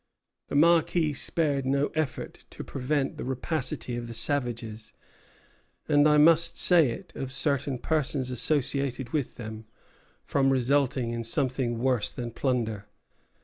The 0.47 0.55
Marquis 0.55 1.13
spared 1.13 1.63
no 1.67 1.91
efforts 1.93 2.45
to 2.49 2.63
prevent 2.63 3.17
the 3.17 3.23
rapacity 3.23 3.95
of 3.95 4.07
the 4.07 4.15
savages 4.15 4.93
and, 5.87 6.09
I 6.09 6.17
must 6.17 6.57
say 6.57 6.89
it, 6.89 7.13
of 7.15 7.31
certain 7.31 7.77
persons 7.77 8.31
associated 8.31 9.11
with 9.13 9.35
them, 9.35 9.65
from 10.23 10.49
resulting 10.49 11.11
in 11.11 11.23
something 11.23 11.77
worse 11.77 12.09
than 12.09 12.31
plunder. 12.31 12.87